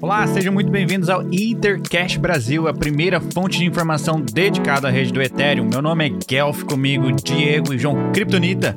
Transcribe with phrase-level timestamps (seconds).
[0.00, 5.12] Olá, sejam muito bem-vindos ao Ethercash Brasil, a primeira fonte de informação dedicada à rede
[5.12, 5.68] do Ethereum.
[5.68, 8.76] Meu nome é Guelph, comigo Diego e João Kryptonita.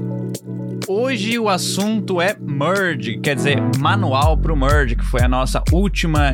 [0.88, 5.62] Hoje o assunto é Merge, quer dizer, manual para o Merge, que foi a nossa
[5.74, 6.32] última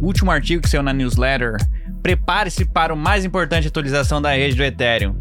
[0.00, 1.56] último artigo que saiu na newsletter.
[2.00, 5.16] Prepare-se para o mais importante atualização da rede do Ethereum.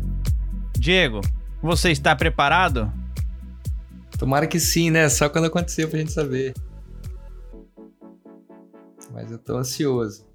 [0.77, 1.21] Diego,
[1.61, 2.91] você está preparado?
[4.17, 5.09] Tomara que sim, né?
[5.09, 6.53] Só quando acontecer pra gente saber.
[9.11, 10.29] Mas eu tô ansioso.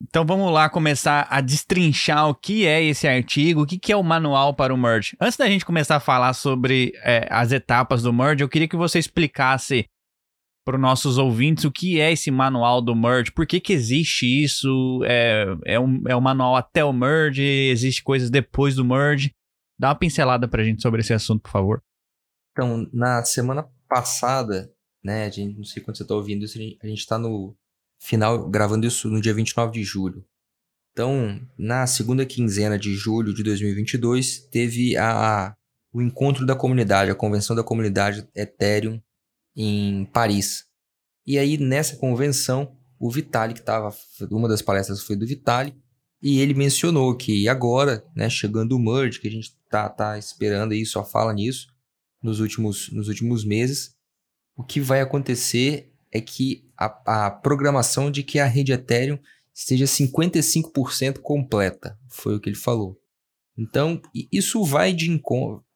[0.00, 4.02] Então vamos lá começar a destrinchar o que é esse artigo, o que é o
[4.02, 5.16] manual para o merge.
[5.20, 8.76] Antes da gente começar a falar sobre é, as etapas do merge, eu queria que
[8.76, 9.86] você explicasse
[10.64, 14.26] para os nossos ouvintes o que é esse manual do merge, por que, que existe
[14.26, 19.34] isso, é, é, um, é um manual até o merge, existe coisas depois do merge.
[19.78, 21.82] Dá uma pincelada para a gente sobre esse assunto, por favor.
[22.52, 24.70] Então, na semana passada,
[25.08, 27.56] né, a gente, não sei quando você está ouvindo isso, a gente está no
[27.98, 30.22] final, gravando isso no dia 29 de julho.
[30.92, 35.56] Então, na segunda quinzena de julho de 2022, teve a,
[35.90, 39.00] o encontro da comunidade, a convenção da comunidade Ethereum
[39.56, 40.66] em Paris.
[41.26, 43.96] E aí, nessa convenção, o Vitalik estava,
[44.30, 45.74] uma das palestras foi do Vitalik,
[46.20, 50.72] e ele mencionou que agora, né, chegando o merge, que a gente tá, tá esperando
[50.72, 51.68] aí, só fala nisso,
[52.22, 53.96] nos últimos, nos últimos meses,
[54.58, 59.16] o que vai acontecer é que a, a programação de que a rede Ethereum
[59.54, 63.00] esteja 55% completa, foi o que ele falou.
[63.56, 65.20] Então, isso vai, de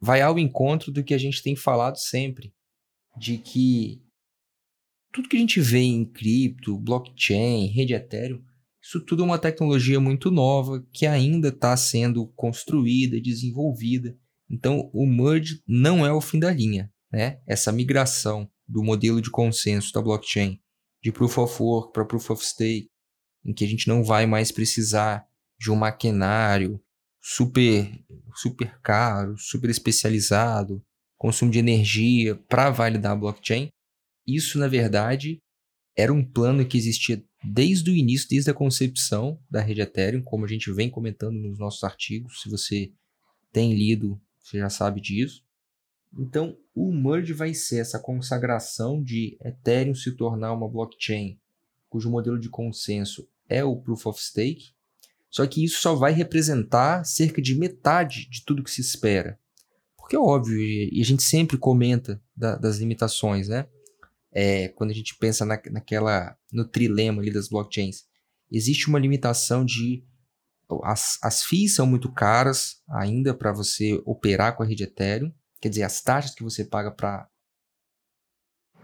[0.00, 2.52] vai ao encontro do que a gente tem falado sempre,
[3.16, 4.02] de que
[5.12, 8.42] tudo que a gente vê em cripto, blockchain, rede Ethereum,
[8.80, 14.16] isso tudo é uma tecnologia muito nova que ainda está sendo construída, desenvolvida.
[14.50, 16.92] Então, o merge não é o fim da linha.
[17.12, 17.40] Né?
[17.46, 20.60] Essa migração do modelo de consenso da blockchain
[21.02, 22.88] de Proof of Work para Proof of Stake,
[23.44, 25.26] em que a gente não vai mais precisar
[25.58, 26.80] de um maquinário
[27.20, 27.90] super,
[28.36, 30.82] super caro, super especializado,
[31.18, 33.68] consumo de energia para validar a blockchain.
[34.26, 35.38] Isso, na verdade,
[35.96, 40.44] era um plano que existia desde o início, desde a concepção da rede Ethereum, como
[40.44, 42.40] a gente vem comentando nos nossos artigos.
[42.40, 42.92] Se você
[43.52, 45.42] tem lido você já sabe disso.
[46.18, 51.38] Então, o merge vai ser essa consagração de Ethereum se tornar uma blockchain
[51.88, 54.72] cujo modelo de consenso é o Proof of Stake.
[55.28, 59.38] Só que isso só vai representar cerca de metade de tudo que se espera.
[59.96, 63.66] Porque é óbvio, e a gente sempre comenta da, das limitações, né?
[64.30, 68.04] É, quando a gente pensa na, naquela, no trilema ali das blockchains,
[68.50, 70.04] existe uma limitação de
[70.82, 75.30] as, as FIIs são muito caras ainda para você operar com a rede Ethereum.
[75.62, 77.28] Quer dizer, as taxas que você paga para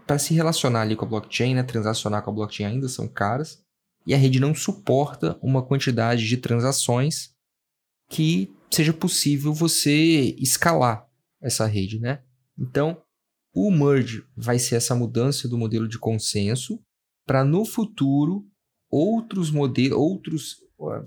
[0.07, 3.63] para se relacionar ali com a blockchain, né, transacionar com a blockchain ainda são caras.
[4.07, 7.35] E a rede não suporta uma quantidade de transações
[8.09, 11.07] que seja possível você escalar
[11.39, 12.23] essa rede, né?
[12.57, 12.99] Então,
[13.53, 16.81] o merge vai ser essa mudança do modelo de consenso
[17.23, 18.47] para no futuro
[18.89, 20.57] outros modelos, outros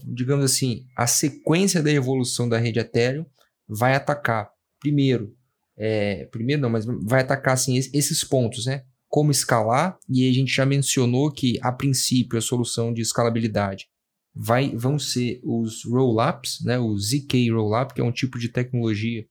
[0.05, 3.25] digamos assim, a sequência da evolução da rede Ethereum
[3.67, 5.35] vai atacar primeiro,
[5.77, 8.85] é, primeiro não, mas vai atacar assim, esses pontos, né?
[9.09, 13.87] Como escalar, e a gente já mencionou que a princípio a solução de escalabilidade
[14.35, 16.79] vai, vão ser os rollups, né?
[16.79, 19.27] O ZK Rollup, que é um tipo de tecnologia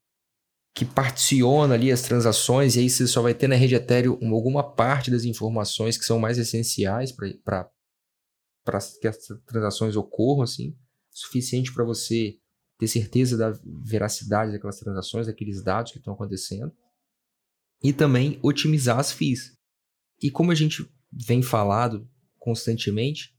[0.74, 4.64] que particiona ali as transações, e aí você só vai ter na rede Ethereum alguma
[4.64, 7.70] parte das informações que são mais essenciais para
[9.02, 10.76] que as transações ocorram, assim,
[11.12, 12.38] suficiente para você
[12.82, 16.74] ter certeza da veracidade daquelas transações, daqueles dados que estão acontecendo,
[17.84, 19.56] e também otimizar as FIIs.
[20.20, 22.10] E como a gente vem falado
[22.40, 23.36] constantemente,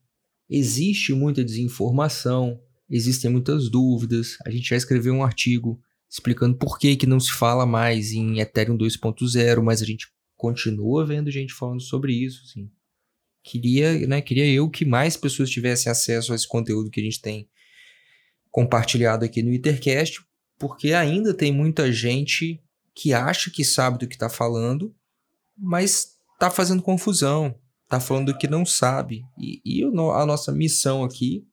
[0.49, 4.37] existe muita desinformação, existem muitas dúvidas.
[4.47, 8.39] A gente já escreveu um artigo explicando por que, que não se fala mais em
[8.39, 12.43] Ethereum 2.0, mas a gente continua vendo gente falando sobre isso.
[12.45, 12.71] Assim
[13.43, 17.21] queria, né, queria eu que mais pessoas tivessem acesso a esse conteúdo que a gente
[17.21, 17.49] tem
[18.53, 20.25] compartilhado aqui no Ethercast,
[20.59, 22.63] porque ainda tem muita gente
[22.95, 24.95] que acha que sabe do que está falando,
[25.59, 29.25] mas está fazendo confusão, está falando do que não sabe.
[29.39, 31.45] E, e a nossa missão aqui,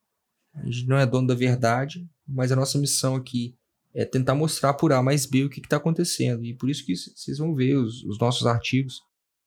[0.53, 3.55] a gente não é dono da verdade, mas a nossa missão aqui
[3.93, 6.45] é tentar mostrar por A mais B o que está acontecendo.
[6.45, 9.01] E por isso que vocês vão ver os, os nossos artigos.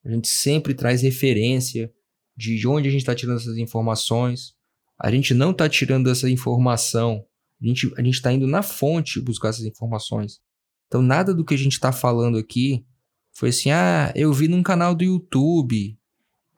[0.05, 1.93] A gente sempre traz referência,
[2.37, 4.55] de onde a gente está tirando essas informações.
[4.99, 7.25] A gente não está tirando essa informação,
[7.63, 10.41] a gente a está indo na fonte buscar essas informações.
[10.87, 12.85] Então, nada do que a gente está falando aqui
[13.33, 15.97] foi assim: ah, eu vi num canal do YouTube,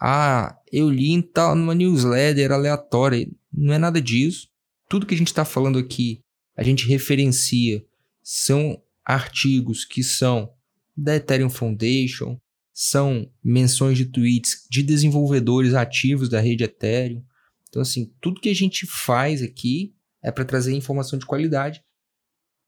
[0.01, 3.29] Ah, eu li em tal, numa newsletter aleatória.
[3.53, 4.49] Não é nada disso.
[4.89, 6.21] Tudo que a gente está falando aqui,
[6.56, 7.85] a gente referencia,
[8.23, 10.53] são artigos que são
[10.97, 12.39] da Ethereum Foundation,
[12.73, 17.23] são menções de tweets de desenvolvedores ativos da rede Ethereum.
[17.69, 21.85] Então, assim, tudo que a gente faz aqui é para trazer informação de qualidade,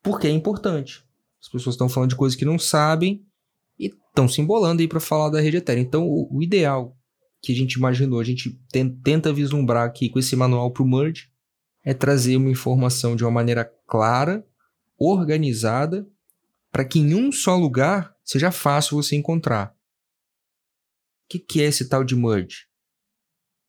[0.02, 1.02] porque é importante.
[1.40, 3.26] As pessoas estão falando de coisas que não sabem
[3.78, 5.82] e estão se embolando aí para falar da rede Ethereum.
[5.82, 6.94] Então, o, o, ideal
[7.40, 8.60] que a gente imaginou, a gente
[9.02, 11.30] tenta vislumbrar aqui com esse manual para o Merge,
[11.82, 14.46] é trazer uma informação de uma maneira clara,
[14.98, 16.06] organizada,
[16.70, 19.74] para que em um só lugar seja fácil você encontrar.
[21.24, 22.66] O que, que é esse tal de Merge?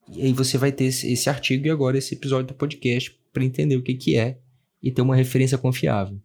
[0.10, 3.46] E aí você vai ter esse, esse artigo e agora esse episódio do podcast para
[3.46, 4.40] entender o que, que é
[4.82, 6.20] e ter uma referência confiável.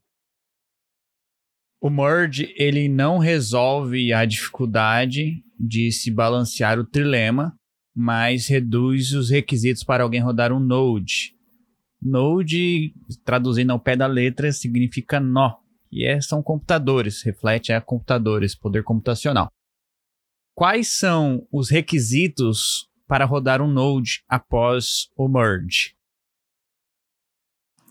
[1.79, 7.55] O merge ele não resolve a dificuldade de se balancear o trilema,
[7.94, 11.37] mas reduz os requisitos para alguém rodar um node.
[12.00, 12.94] Node,
[13.25, 15.56] traduzindo ao pé da letra, significa nó,
[15.91, 19.50] e é, são computadores, reflete a computadores, poder computacional.
[20.55, 25.94] Quais são os requisitos para rodar um node após o merge?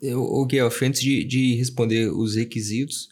[0.01, 3.09] O Guelph, antes de, de responder os requisitos,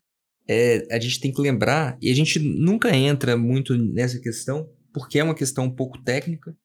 [0.47, 5.19] é, a gente tem que lembrar, e a gente nunca entra muito nessa questão, porque
[5.19, 6.57] é uma questão um pouco técnica,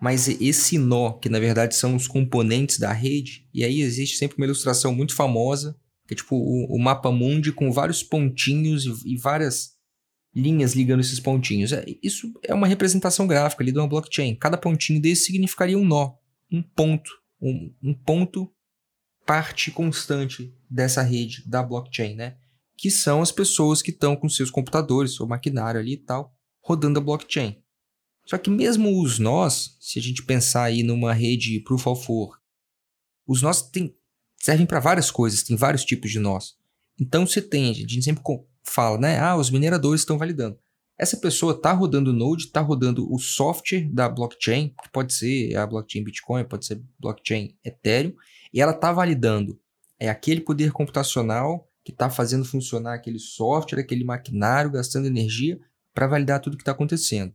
[0.00, 4.36] mas esse nó, que na verdade são os componentes da rede, e aí existe sempre
[4.36, 5.76] uma ilustração muito famosa,
[6.06, 9.72] que é tipo o, o mapa mundi com vários pontinhos e, e, várias
[10.34, 11.72] linhas ligando esses pontinhos.
[11.72, 14.34] É, isso é uma representação gráfica ali de uma blockchain.
[14.36, 16.14] Cada pontinho desse significaria um nó,
[16.50, 18.52] um ponto, um, um ponto
[19.26, 22.36] parte constante dessa rede da blockchain, né?
[22.82, 26.98] que são as pessoas que estão com seus computadores, seu maquinário ali e tal, rodando
[26.98, 27.62] a blockchain.
[28.26, 32.40] Só que mesmo os nós, se a gente pensar aí numa rede Proof of Work,
[33.24, 33.96] os nós tem,
[34.36, 36.56] servem para várias coisas, tem vários tipos de nós.
[37.00, 38.22] Então você tem, a gente sempre
[38.64, 39.20] fala, né?
[39.20, 40.58] Ah, os mineradores estão validando.
[40.98, 45.56] Essa pessoa está rodando o Node, está rodando o software da blockchain, que pode ser
[45.56, 48.14] a blockchain Bitcoin, pode ser blockchain Ethereum,
[48.52, 49.58] e ela está validando
[50.02, 55.60] é aquele poder computacional que está fazendo funcionar aquele software, aquele maquinário, gastando energia
[55.94, 57.32] para validar tudo que está acontecendo.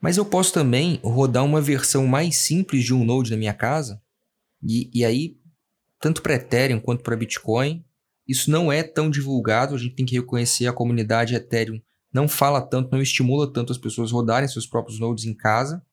[0.00, 4.02] Mas eu posso também rodar uma versão mais simples de um Node na minha casa,
[4.62, 5.38] e, e aí,
[6.00, 7.84] tanto para Ethereum quanto para Bitcoin,
[8.26, 11.82] isso não é tão divulgado, a gente tem que reconhecer a comunidade Ethereum
[12.14, 15.84] não fala tanto, não estimula tanto as pessoas rodarem seus próprios nodes em casa.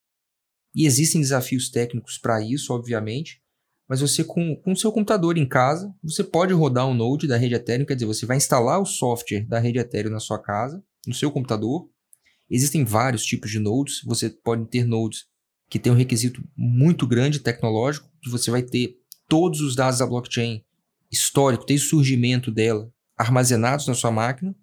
[0.76, 3.42] E existem desafios técnicos para isso, obviamente,
[3.90, 7.56] mas você com o seu computador em casa, você pode rodar um node da rede
[7.56, 11.14] Ethereum, quer dizer, você vai instalar o software da rede Ethereum na sua casa, no
[11.14, 11.90] seu computador.
[12.50, 15.26] Existem vários tipos de nodes, você pode ter nodes
[15.70, 18.98] que tem um requisito muito grande tecnológico, que você vai ter
[19.28, 20.64] todos os dados da blockchain
[21.12, 24.56] histórico, desde o surgimento dela, armazenados na sua máquina,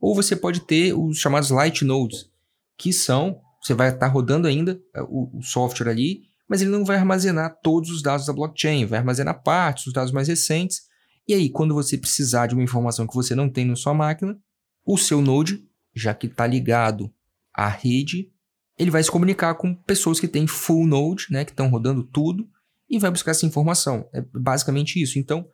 [0.00, 2.30] ou você pode ter os chamados light nodes,
[2.78, 6.84] que são, você vai estar rodando ainda eh, o, o software ali, mas ele não
[6.84, 10.80] vai armazenar todos os dados da blockchain, vai armazenar partes, os dados mais recentes.
[11.28, 14.36] E aí, quando você precisar de uma informação que você não tem na sua máquina,
[14.84, 15.62] o seu Node,
[15.94, 17.12] já que está ligado
[17.54, 18.32] à rede,
[18.76, 22.48] ele vai se comunicar com pessoas que têm full Node, né, que estão rodando tudo,
[22.88, 24.08] e vai buscar essa informação.
[24.12, 25.18] É basicamente isso.
[25.18, 25.46] Então,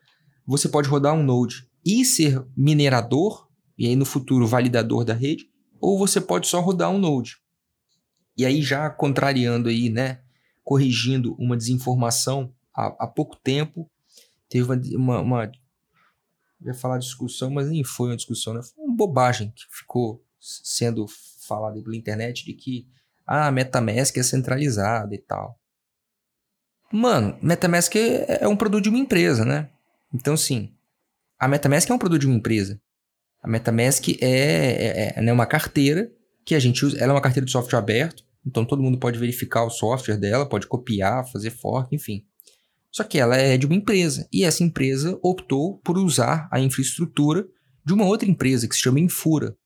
[0.46, 3.45] você pode rodar um Node e ser minerador,
[3.78, 7.36] e aí no futuro validador da rede, ou você pode só rodar um Node.
[8.36, 10.20] E aí já contrariando aí, né,
[10.62, 13.90] corrigindo uma desinformação há, há pouco tempo.
[14.48, 15.52] Teve uma, uma,
[16.60, 18.62] ia falar discussão, mas nem foi uma discussão, né?
[18.62, 21.06] Foi uma bobagem que ficou sendo
[21.46, 22.86] falada pela internet de que
[23.26, 25.58] ah, a MetaMask é centralizada e tal.
[26.92, 29.70] Mano, MetaMask é, é um produto de uma empresa, né?
[30.14, 30.72] Então, sim,
[31.38, 32.80] a MetaMask é um produto de uma empresa.
[33.46, 36.10] A MetaMask é, é, é né, uma carteira
[36.44, 36.98] que a gente usa.
[36.98, 38.24] Ela é uma carteira de software aberto.
[38.44, 42.24] Então todo mundo pode verificar o software dela, pode copiar, fazer fork, enfim.
[42.90, 47.46] Só que ela é de uma empresa e essa empresa optou por usar a infraestrutura
[47.84, 49.56] de uma outra empresa que se chama Infura.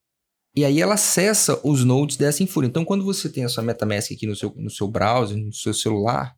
[0.55, 2.67] E aí ela acessa os nodes dessa Infura.
[2.67, 5.73] Então quando você tem a sua MetaMask aqui no seu, no seu browser, no seu
[5.73, 6.37] celular,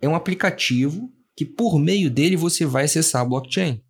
[0.00, 3.82] é um aplicativo que por meio dele você vai acessar a blockchain.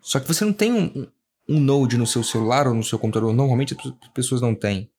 [0.00, 1.08] Só que você não tem um,
[1.48, 3.32] um node no seu celular ou no seu computador.
[3.32, 4.90] Normalmente as pessoas não têm.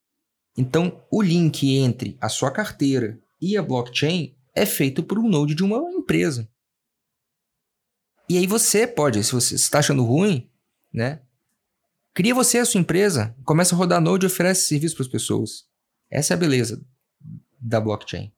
[0.56, 5.54] Então, o link entre a sua carteira e a blockchain é feito por um node
[5.54, 6.48] de uma empresa.
[8.28, 10.48] E aí você pode, se você está achando ruim,
[10.92, 11.22] né?
[12.12, 15.64] Cria você a sua empresa, começa a rodar node e oferece serviço para as pessoas.
[16.10, 16.84] Essa é a beleza
[17.60, 18.32] da blockchain.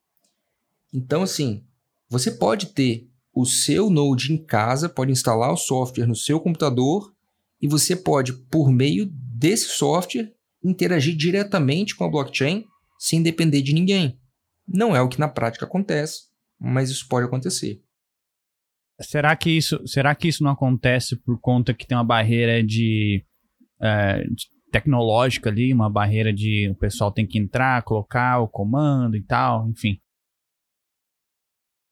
[0.93, 1.65] Então, assim,
[2.09, 7.12] você pode ter o seu node em casa, pode instalar o software no seu computador
[7.63, 12.67] e você pode, por meio desse software, interagir diretamente com a blockchain
[12.99, 14.19] sem depender de ninguém.
[14.67, 16.25] Não é o que na prática acontece,
[16.59, 17.81] mas isso pode acontecer.
[19.01, 23.25] Será que isso, será que isso não acontece por conta que tem uma barreira de,
[23.81, 29.17] é, de tecnológica ali, uma barreira de o pessoal tem que entrar, colocar o comando
[29.17, 30.01] e tal, enfim?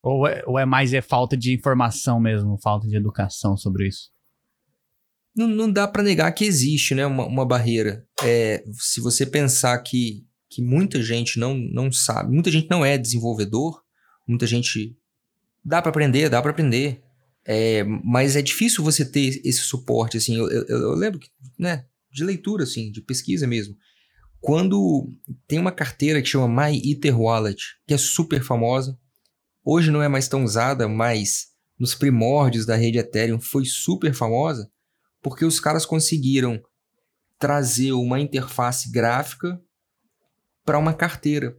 [0.03, 4.11] Ou é, ou é mais é falta de informação mesmo, falta de educação sobre isso?
[5.35, 8.07] Não, não dá para negar que existe né, uma, uma barreira.
[8.23, 12.99] É, se você pensar que, que muita gente não, não sabe, muita gente não é
[12.99, 13.81] desenvolvedor,
[14.27, 14.97] muita gente
[15.65, 17.03] dá para aprender, dá para aprender.
[17.45, 21.87] É, mas é difícil você ter esse suporte, assim, eu, eu, eu lembro que, né,
[22.13, 23.77] de leitura, assim, de pesquisa mesmo.
[24.41, 25.13] Quando
[25.47, 28.99] tem uma carteira que chama My Ether Wallet, que é super famosa,
[29.65, 34.71] hoje não é mais tão usada, mas nos primórdios da rede Ethereum foi super famosa,
[35.23, 36.61] porque os caras conseguiram
[37.39, 39.61] trazer uma interface gráfica
[40.65, 41.57] para uma carteira.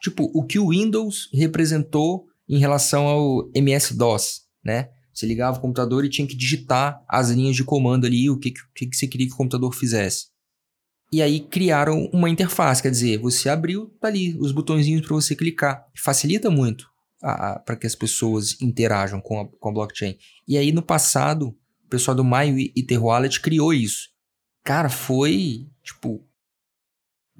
[0.00, 4.88] Tipo, o que o Windows representou em relação ao MS-DOS, né?
[5.12, 8.52] Você ligava o computador e tinha que digitar as linhas de comando ali, o que,
[8.74, 10.28] que, que você queria que o computador fizesse.
[11.12, 15.34] E aí criaram uma interface, quer dizer, você abriu, tá ali os botõezinhos para você
[15.34, 15.84] clicar.
[16.02, 16.88] Facilita muito
[17.20, 20.16] para que as pessoas interajam com a, com a blockchain.
[20.48, 21.54] E aí no passado,
[21.90, 24.08] pessoal do My Ether Wallet criou isso.
[24.64, 26.24] Cara, foi, tipo,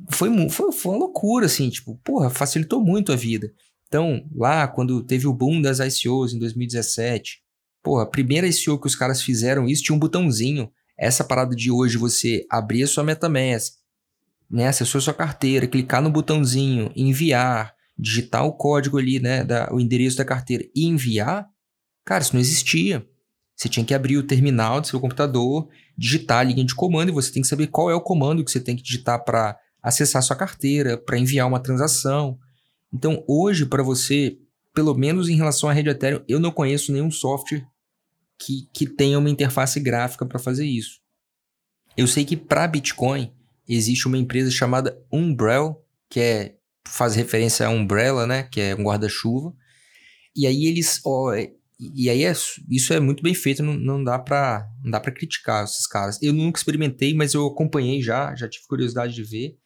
[0.09, 3.53] foi, foi, foi uma loucura, assim, tipo, porra, facilitou muito a vida.
[3.87, 7.43] Então, lá, quando teve o boom das ICOs em 2017,
[7.83, 10.71] porra, a primeira ICO que os caras fizeram isso tinha um botãozinho.
[10.97, 13.75] Essa parada de hoje, você abrir a sua MetaMask,
[14.51, 19.81] né, acessou sua carteira, clicar no botãozinho, enviar, digitar o código ali, né, da, o
[19.81, 21.49] endereço da carteira e enviar,
[22.05, 23.07] cara, isso não existia.
[23.61, 27.13] Você tinha que abrir o terminal do seu computador, digitar a linha de comando e
[27.13, 30.23] você tem que saber qual é o comando que você tem que digitar para acessar
[30.23, 32.39] sua carteira, para enviar uma transação.
[32.91, 34.39] Então, hoje, para você,
[34.73, 37.67] pelo menos em relação à rede Ethereum, eu não conheço nenhum software
[38.39, 40.99] que, que tenha uma interface gráfica para fazer isso.
[41.95, 43.31] Eu sei que para Bitcoin
[43.69, 45.77] existe uma empresa chamada Umbrella,
[46.09, 46.57] que é
[46.89, 48.45] faz referência a Umbrella, né?
[48.45, 49.53] Que é um guarda-chuva.
[50.35, 50.99] E aí eles.
[51.05, 51.35] Ó,
[51.95, 52.33] e aí é,
[52.69, 56.21] isso é muito bem feito, não, não dá para não dá para criticar esses caras.
[56.23, 59.57] Eu nunca experimentei, mas eu acompanhei já, já tive curiosidade de ver.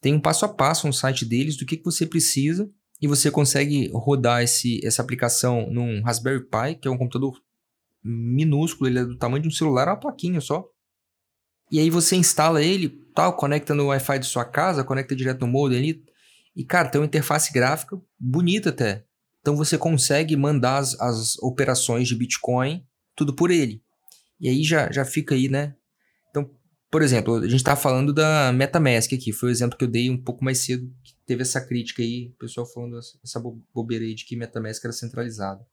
[0.00, 2.70] Tem um passo a passo no site deles do que, que você precisa
[3.00, 7.40] e você consegue rodar esse, essa aplicação num Raspberry Pi, que é um computador
[8.04, 10.64] minúsculo, ele é do tamanho de um celular, uma plaquinha só.
[11.70, 15.48] E aí você instala ele, tal, conecta no Wi-Fi de sua casa, conecta direto no
[15.48, 16.04] modem ali,
[16.54, 19.05] e, cara, tem uma interface gráfica bonita até.
[19.46, 22.84] Então você consegue mandar as, as operações de Bitcoin
[23.14, 23.80] tudo por ele.
[24.40, 25.76] E aí já, já fica aí, né?
[26.28, 26.50] Então,
[26.90, 29.32] por exemplo, a gente está falando da MetaMask aqui.
[29.32, 32.32] Foi o exemplo que eu dei um pouco mais cedo, que teve essa crítica aí,
[32.34, 33.40] o pessoal falando essa
[33.72, 35.64] bobeira aí de que MetaMask era centralizado.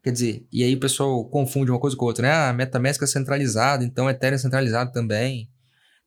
[0.00, 2.32] Quer dizer, e aí o pessoal confunde uma coisa com outra, né?
[2.32, 5.50] Ah, MetaMask é centralizado, então Ethereum é centralizado também.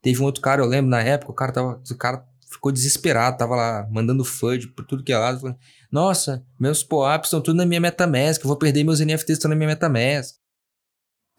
[0.01, 3.37] Teve um outro cara, eu lembro na época, o cara tava, o cara ficou desesperado,
[3.37, 5.57] tava lá mandando FUD por tudo que é lado, falando,
[5.91, 9.55] nossa, meus POAPs estão tudo na minha MetaMask, eu vou perder meus NFTs estão na
[9.55, 10.35] minha MetaMask.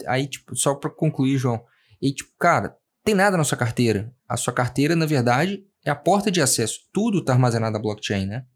[0.06, 1.62] Aí, tipo, só para concluir, João,
[2.00, 4.12] e tipo, cara, tem nada na sua carteira.
[4.28, 6.80] A sua carteira, na verdade, é a porta de acesso.
[6.92, 8.46] Tudo está armazenado na blockchain, né?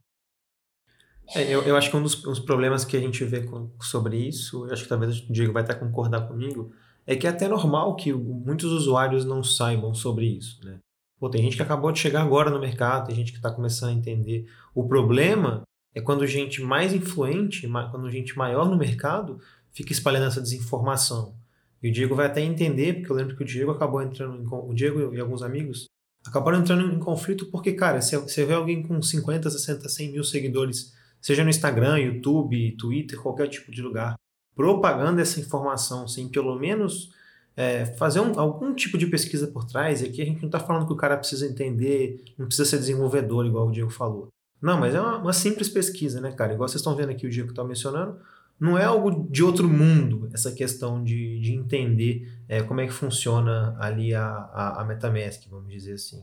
[1.35, 4.17] É, eu, eu acho que um dos, dos problemas que a gente vê com, sobre
[4.17, 6.73] isso, eu acho que talvez o Diego vai até concordar comigo,
[7.05, 10.81] é que é até normal que muitos usuários não saibam sobre isso, né?
[11.19, 13.91] Pô, tem gente que acabou de chegar agora no mercado, tem gente que está começando
[13.91, 14.47] a entender.
[14.75, 15.63] O problema
[15.95, 19.41] é quando gente mais influente, quando gente maior no mercado,
[19.73, 21.35] fica espalhando essa desinformação.
[21.83, 24.47] E o Diego vai até entender, porque eu lembro que o Diego acabou entrando em,
[24.47, 25.87] o Diego e alguns amigos
[26.27, 30.25] acabaram entrando em conflito porque, cara, se você vê alguém com 50, 60, 100 mil
[30.25, 34.17] seguidores, seja no Instagram, YouTube, Twitter, qualquer tipo de lugar,
[34.55, 37.11] propagando essa informação sem pelo menos
[37.57, 40.61] é, fazer um, algum tipo de pesquisa por trás, e aqui a gente não está
[40.61, 44.29] falando que o cara precisa entender, não precisa ser desenvolvedor, igual o Diego falou.
[44.61, 46.53] Não, mas é uma, uma simples pesquisa, né, cara?
[46.53, 48.19] Igual vocês estão vendo aqui o Diego está mencionando,
[48.59, 52.93] não é algo de outro mundo essa questão de, de entender é, como é que
[52.93, 56.23] funciona ali a, a, a MetaMask, vamos dizer assim.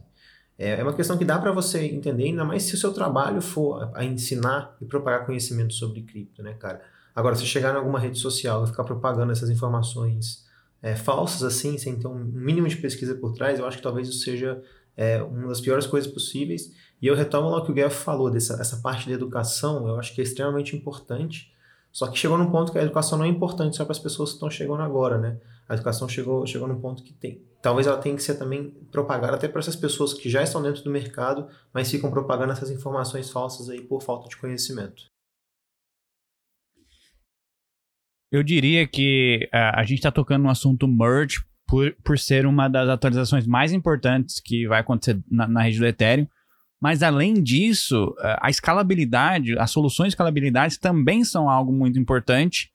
[0.58, 3.42] É, é uma questão que dá para você entender, ainda mais se o seu trabalho
[3.42, 6.82] for a ensinar e propagar conhecimento sobre cripto, né, cara?
[7.16, 10.43] Agora, se chegar em alguma rede social e ficar propagando essas informações
[10.84, 14.10] é, falsas assim, sem ter um mínimo de pesquisa por trás, eu acho que talvez
[14.10, 14.62] isso seja
[14.98, 16.74] é, uma das piores coisas possíveis.
[17.02, 19.98] E eu retomo lá o que o Guilherme falou, dessa essa parte da educação, eu
[19.98, 21.54] acho que é extremamente importante,
[21.90, 24.32] só que chegou num ponto que a educação não é importante só para as pessoas
[24.32, 25.38] que estão chegando agora, né?
[25.70, 27.42] A educação chegou, chegou num ponto que tem.
[27.62, 30.84] Talvez ela tenha que ser também propagada até para essas pessoas que já estão dentro
[30.84, 35.13] do mercado, mas ficam propagando essas informações falsas aí por falta de conhecimento.
[38.34, 41.38] Eu diria que uh, a gente está tocando no assunto merge
[41.68, 45.86] por, por ser uma das atualizações mais importantes que vai acontecer na, na rede do
[45.86, 46.26] Ethereum.
[46.82, 52.72] Mas além disso, a escalabilidade, as soluções de escalabilidade também são algo muito importante,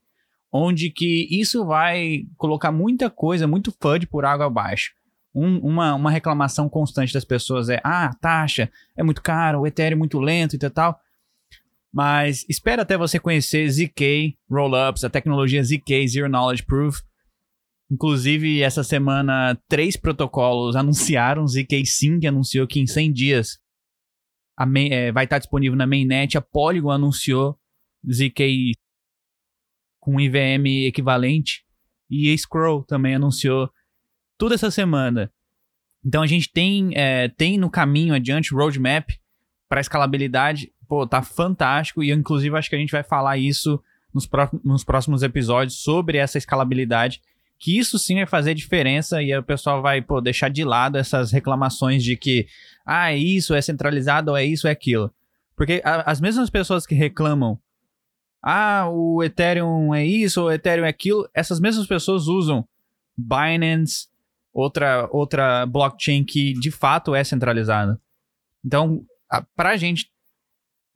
[0.51, 4.93] onde que isso vai colocar muita coisa, muito FUD por água abaixo.
[5.35, 9.97] Um, uma, uma reclamação constante das pessoas é, ah, taxa é muito caro, o Ethereum
[9.97, 10.97] é muito lento e tal.
[11.91, 17.01] Mas espera até você conhecer ZK Rollups, a tecnologia ZK Zero Knowledge Proof.
[17.91, 21.47] Inclusive, essa semana, três protocolos anunciaram.
[21.47, 23.59] ZK Sync anunciou que em 100 dias
[24.65, 26.37] main, é, vai estar disponível na mainnet.
[26.37, 27.59] A Polygon anunciou
[28.07, 28.73] ZK
[29.99, 31.65] com IVM equivalente.
[32.09, 33.69] E a Scroll também anunciou
[34.37, 35.31] tudo essa semana.
[36.03, 39.09] Então a gente tem, é, tem no caminho adiante roadmap
[39.67, 40.71] para escalabilidade.
[40.89, 42.03] Pô, tá fantástico.
[42.03, 43.79] E inclusive acho que a gente vai falar isso
[44.11, 44.27] nos,
[44.63, 47.21] nos próximos episódios sobre essa escalabilidade.
[47.59, 50.97] Que isso sim vai fazer diferença e aí o pessoal vai pô, deixar de lado
[50.97, 52.47] essas reclamações de que
[52.83, 55.13] ah, é isso, é centralizado, ou é isso, é aquilo.
[55.55, 57.59] Porque a, as mesmas pessoas que reclamam,
[58.41, 62.65] ah, o Ethereum é isso, o Ethereum é aquilo, essas mesmas pessoas usam
[63.15, 64.07] Binance,
[64.53, 67.99] outra, outra blockchain que de fato é centralizada.
[68.65, 70.09] Então, a, pra gente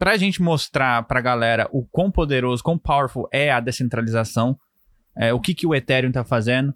[0.04, 4.60] pra gente mostrar pra galera o quão poderoso, quão powerful é a descentralização,
[5.16, 6.74] é, o que, que o Ethereum tá fazendo,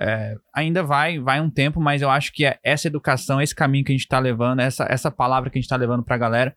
[0.00, 3.84] é, ainda vai, vai um tempo, mas eu acho que é essa educação, esse caminho
[3.84, 6.18] que a gente está levando, essa, essa palavra que a gente está levando para a
[6.18, 6.56] galera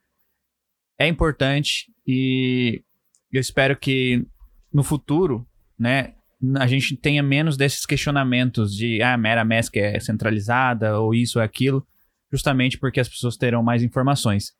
[0.97, 2.81] é importante e
[3.29, 4.25] eu espero que
[4.73, 5.45] no futuro,
[5.77, 6.13] né,
[6.57, 11.43] a gente tenha menos desses questionamentos de ah, mera mask é centralizada ou isso ou
[11.43, 11.85] aquilo,
[12.31, 14.53] justamente porque as pessoas terão mais informações.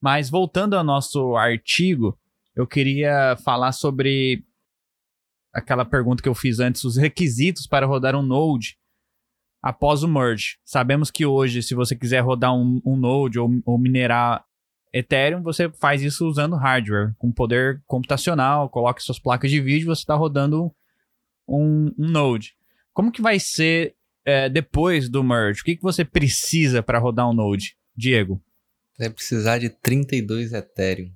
[0.00, 2.18] Mas voltando ao nosso artigo,
[2.54, 4.44] eu queria falar sobre
[5.52, 8.76] aquela pergunta que eu fiz antes, os requisitos para rodar um Node
[9.62, 10.58] após o merge.
[10.64, 14.44] Sabemos que hoje, se você quiser rodar um, um Node ou, ou, minerar
[14.92, 20.02] Ethereum, você faz isso usando hardware, com poder computacional, coloque suas placas de vídeo, você
[20.02, 20.70] está rodando
[21.48, 22.54] um, um, Node.
[22.92, 25.62] Como que vai ser é, depois do merge?
[25.62, 28.42] O que, que você precisa para rodar um Node, Diego?
[28.98, 31.10] Vai precisar de 32 Ethereum.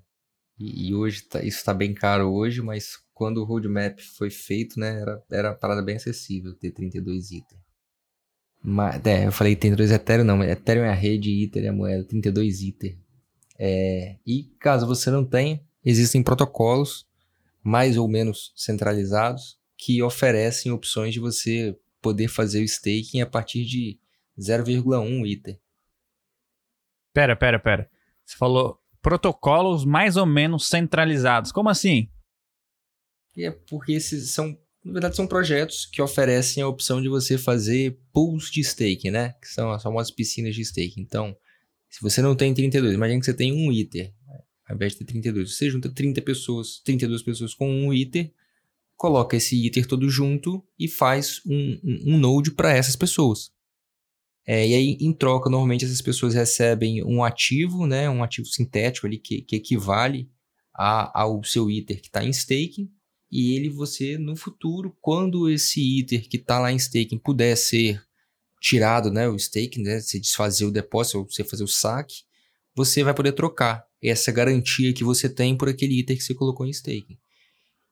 [0.59, 4.79] E, e hoje tá, isso está bem caro hoje, mas quando o roadmap foi feito,
[4.79, 7.61] né, era, era uma parada bem acessível ter 32 itens.
[8.63, 12.05] Mas, é, eu falei 32 Ethereum, não, Ethereum é a rede, Ether é a moeda,
[12.05, 12.99] 32 Ether.
[13.59, 17.07] É, e caso você não tenha, existem protocolos
[17.63, 23.65] mais ou menos centralizados que oferecem opções de você poder fazer o staking a partir
[23.65, 23.99] de
[24.39, 25.61] 0,1 Ether.
[27.19, 27.91] Pera, pera, pera.
[28.25, 31.51] Você falou protocolos mais ou menos centralizados.
[31.51, 32.09] Como assim?
[33.37, 37.99] É porque esses são, na verdade, são projetos que oferecem a opção de você fazer
[38.13, 39.35] pools de stake, né?
[39.43, 41.01] Que são as famosas piscinas de stake.
[41.01, 41.37] Então,
[41.91, 44.15] se você não tem 32, imagine que você tem um ITER,
[44.69, 48.33] ao invés de ter 32, você junta 30 pessoas, 32 pessoas com um ITER,
[48.97, 53.51] coloca esse ITER todo junto e faz um, um, um node para essas pessoas.
[54.51, 59.07] É, e aí, em troca, normalmente essas pessoas recebem um ativo, né, um ativo sintético
[59.07, 60.31] ali que, que equivale
[60.75, 62.91] a, ao seu ITER que está em staking,
[63.31, 68.03] e ele você no futuro, quando esse ITER que está lá em staking puder ser
[68.59, 72.23] tirado, né, o staking, né, você desfazer o depósito, você fazer o saque,
[72.75, 76.65] você vai poder trocar essa garantia que você tem por aquele ITER que você colocou
[76.65, 77.19] em staking.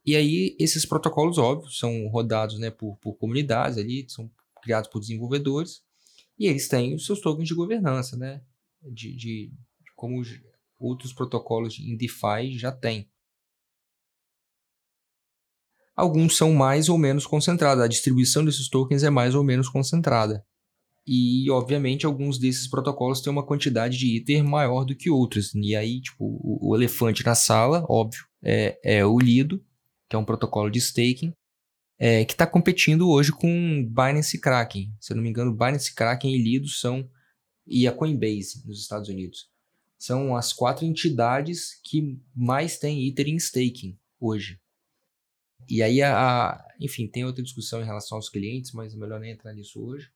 [0.06, 4.30] E aí esses protocolos, óbvio, são rodados, né, por, por comunidades ali, são
[4.62, 5.84] criados por desenvolvedores,
[6.38, 8.42] e eles têm os seus tokens de governança, né,
[8.82, 9.52] de, de,
[9.94, 10.22] como
[10.78, 13.08] outros protocolos em DeFi já têm.
[15.94, 20.44] Alguns são mais ou menos concentrados, a distribuição desses tokens é mais ou menos concentrada.
[21.06, 25.54] E, obviamente, alguns desses protocolos têm uma quantidade de Ether maior do que outros.
[25.54, 29.64] E aí, tipo, o, o elefante na sala, óbvio, é, é o Lido,
[30.08, 31.32] que é um protocolo de staking,
[31.98, 34.92] é, que está competindo hoje com Binance e Kraken.
[35.00, 37.08] Se eu não me engano, Binance, Kraken e Lido são.
[37.66, 39.48] e a Coinbase nos Estados Unidos.
[39.98, 44.60] São as quatro entidades que mais têm Ether em staking hoje.
[45.68, 49.18] E aí, a, a, enfim, tem outra discussão em relação aos clientes, mas é melhor
[49.18, 50.10] nem entrar nisso hoje.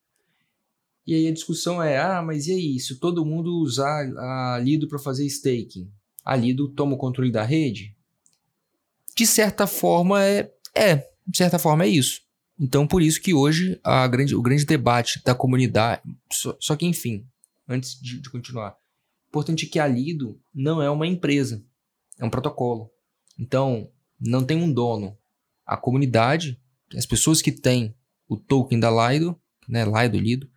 [1.07, 4.87] E aí a discussão é, ah, mas e aí, se todo mundo usar a Lido
[4.87, 5.91] para fazer staking,
[6.25, 7.97] a Lido toma o controle da rede?
[9.17, 12.23] De certa forma é, é, de certa forma é isso.
[12.59, 13.81] Então por isso que hoje
[14.11, 16.03] grande, o grande debate da comunidade,
[16.33, 17.27] só, só que enfim,
[17.69, 18.77] antes de, de continuar,
[19.29, 21.65] importante que a Lido não é uma empresa,
[22.19, 22.91] é um protocolo.
[23.39, 25.17] Então não tem um dono.
[25.65, 26.61] A comunidade,
[26.95, 27.95] as pessoas que têm
[28.29, 30.51] o token da Lido, né, Lido, Lido,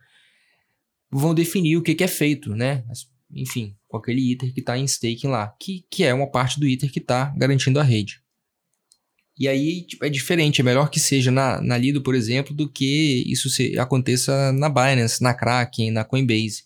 [1.10, 2.84] vão definir o que, que é feito, né?
[3.30, 6.66] Enfim, com aquele Ether que está em staking lá, que, que é uma parte do
[6.66, 8.20] Ether que está garantindo a rede.
[9.38, 12.68] E aí tipo, é diferente, é melhor que seja na, na Lido, por exemplo, do
[12.68, 16.64] que isso se, aconteça na Binance, na Kraken, na Coinbase,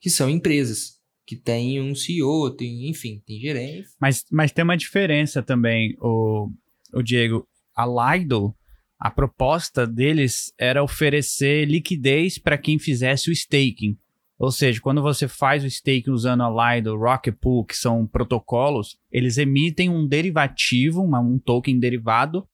[0.00, 0.94] que são empresas
[1.26, 3.88] que têm um CEO, tem, enfim, tem gerente.
[4.00, 6.50] Mas, mas tem uma diferença também, o,
[6.92, 7.48] o Diego.
[7.74, 8.54] A Lido,
[8.98, 13.98] a proposta deles era oferecer liquidez para quem fizesse o staking.
[14.44, 18.98] Ou seja, quando você faz o staking usando a Lido, Rocket Pool, que são protocolos,
[19.10, 22.46] eles emitem um derivativo, uma, um token derivado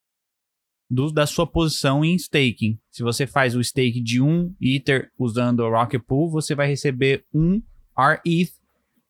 [0.89, 2.79] do, da sua posição em staking.
[2.93, 7.25] Se você faz o stake de um Ether usando o Rocket Pool, você vai receber
[7.35, 7.61] um
[7.99, 8.53] RETH,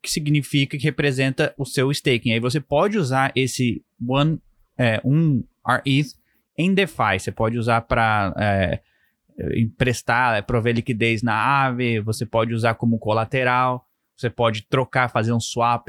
[0.02, 2.32] que significa que representa o seu staking.
[2.32, 4.40] Aí você pode usar esse one,
[4.78, 6.14] é, um RETH
[6.56, 7.18] em DeFi.
[7.18, 8.80] Você pode usar para é,
[9.54, 15.32] emprestar, é, prover liquidez na ave, você pode usar como colateral, você pode trocar, fazer
[15.32, 15.88] um swap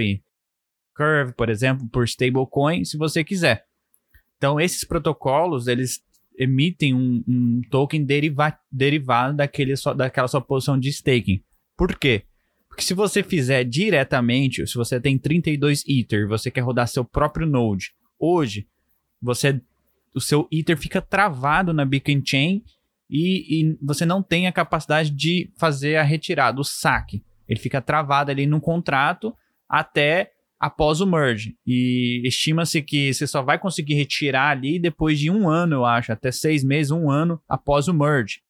[0.95, 3.65] curve, por exemplo, por stablecoin, se você quiser.
[4.37, 6.01] Então, esses protocolos, eles
[6.37, 11.43] emitem um, um token deriva derivado daquele daquela sua posição de staking.
[11.77, 12.23] Por quê?
[12.67, 17.45] Porque se você fizer diretamente, se você tem 32 Ether você quer rodar seu próprio
[17.45, 18.67] node, hoje,
[19.21, 19.61] você
[20.15, 22.63] o seu Ether fica travado na Beacon Chain
[23.11, 27.21] e, e, você não tem a capacidade de fazer a retirada, o saque.
[27.45, 29.35] Ele fica travado ali no contrato
[29.67, 31.57] até após o merge.
[31.67, 36.13] E estima-se que você só vai conseguir retirar ali depois de um ano, eu acho,
[36.13, 38.41] até seis meses, um ano após o merge.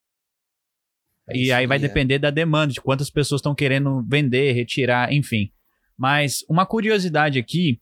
[1.27, 1.81] É e aí vai é.
[1.81, 5.51] depender da demanda, de quantas pessoas estão querendo vender, retirar, enfim.
[5.97, 7.81] Mas uma curiosidade aqui,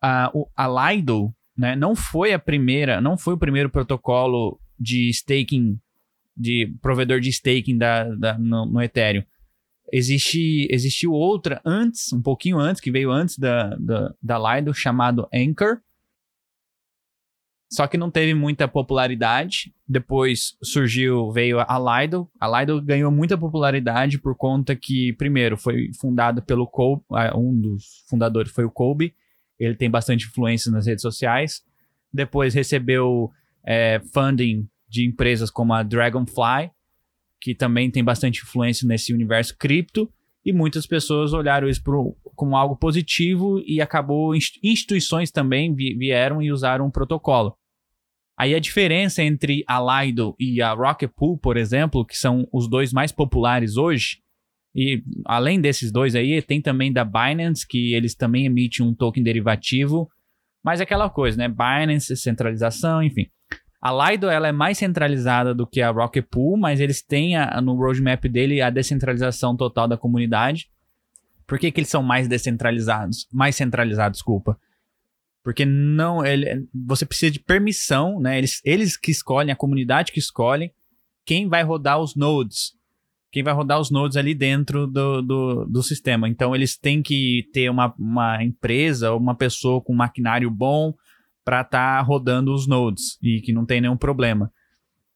[0.00, 5.78] a, a Lido, né, não foi a primeira, não foi o primeiro protocolo de staking,
[6.36, 9.24] de provedor de staking da, da no, no, Ethereum.
[9.92, 15.28] Existe, existiu outra antes, um pouquinho antes, que veio antes da, da, da Lido, chamado
[15.32, 15.80] Anchor.
[17.70, 19.74] Só que não teve muita popularidade.
[19.86, 22.28] Depois surgiu, veio a Lido.
[22.40, 27.02] A Lido ganhou muita popularidade por conta que, primeiro, foi fundado pelo Kobe,
[27.34, 29.14] um dos fundadores foi o Kobe,
[29.58, 31.62] ele tem bastante influência nas redes sociais.
[32.12, 33.30] Depois recebeu
[33.64, 36.70] é, funding de empresas como a Dragonfly,
[37.40, 40.10] que também tem bastante influência nesse universo cripto.
[40.44, 46.52] E muitas pessoas olharam isso pro, como algo positivo e acabou instituições também vieram e
[46.52, 47.56] usaram um protocolo.
[48.38, 52.68] Aí a diferença entre a Lido e a Rocket Pool, por exemplo, que são os
[52.68, 54.18] dois mais populares hoje,
[54.74, 59.22] e além desses dois aí, tem também da Binance, que eles também emitem um token
[59.22, 60.10] derivativo.
[60.64, 61.48] Mas é aquela coisa, né?
[61.48, 63.26] Binance, centralização, enfim.
[63.84, 67.60] A Lido ela é mais centralizada do que a Rocket Pool, mas eles têm a,
[67.60, 70.70] no roadmap dele a descentralização total da comunidade.
[71.46, 73.28] Por que, que eles são mais descentralizados?
[73.30, 74.58] Mais centralizados, desculpa.
[75.42, 78.38] Porque não, ele, você precisa de permissão, né?
[78.38, 80.72] Eles, eles que escolhem, a comunidade que escolhe
[81.26, 82.72] quem vai rodar os nodes
[83.30, 86.28] quem vai rodar os nodes ali dentro do, do, do sistema.
[86.28, 90.94] Então, eles têm que ter uma, uma empresa uma pessoa com maquinário bom
[91.44, 94.52] para estar tá rodando os nodes e que não tem nenhum problema.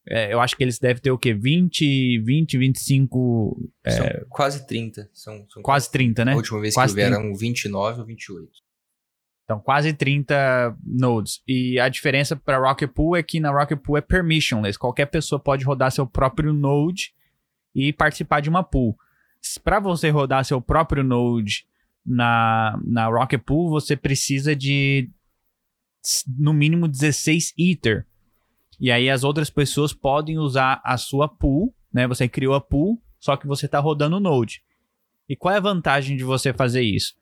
[0.07, 1.33] É, eu acho que eles devem ter o quê?
[1.33, 3.71] 20, 20, 25.
[3.83, 3.91] É...
[3.91, 5.09] São quase 30.
[5.13, 6.33] São, são quase 30, né?
[6.33, 7.39] A última vez quase que houveram 30.
[7.39, 8.49] 29 ou 28.
[9.43, 11.41] Então, quase 30 nodes.
[11.47, 14.77] E a diferença para Rocket Pool é que na Rocket Pool é permissionless.
[14.77, 17.13] Qualquer pessoa pode rodar seu próprio node
[17.73, 18.95] e participar de uma pool.
[19.63, 21.65] Para você rodar seu próprio node
[22.05, 25.09] na, na Rocket Pool, você precisa de
[26.37, 28.05] no mínimo 16 Ether.
[28.79, 32.07] E aí as outras pessoas podem usar a sua pool, né?
[32.07, 34.63] Você criou a pool, só que você está rodando o node.
[35.27, 37.13] E qual é a vantagem de você fazer isso?